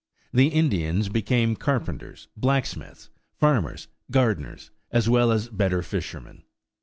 The 0.33 0.47
Indians 0.47 1.09
became 1.09 1.55
carpenters, 1.55 2.27
blacksmiths, 2.35 3.11
farmers, 3.35 3.87
gardeners, 4.09 4.71
as 4.89 5.07
well 5.07 5.31
as 5.31 5.47
better 5.49 5.83
fishermen. 5.83 6.41